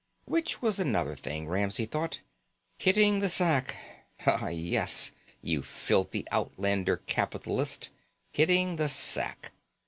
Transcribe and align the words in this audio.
Which 0.25 0.63
was 0.63 0.79
another 0.79 1.15
thing, 1.15 1.47
Ramsey 1.47 1.85
thought. 1.85 2.21
Hitting 2.79 3.19
the 3.19 3.29
sack. 3.29 3.75
Ah 4.25 4.47
yes, 4.47 5.11
you 5.43 5.61
filthy 5.61 6.23
outworlder 6.31 7.03
capitalist, 7.05 7.91
hitting 8.31 8.77
the 8.77 8.89
sack. 8.89 9.51